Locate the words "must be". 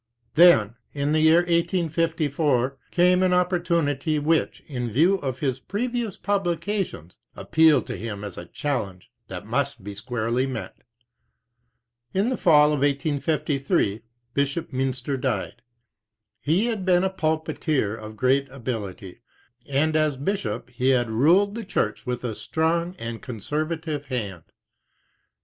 9.45-9.93